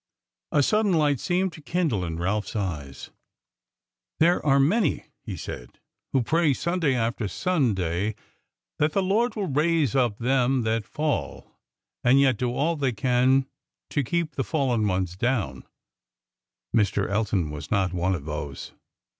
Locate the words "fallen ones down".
14.43-15.65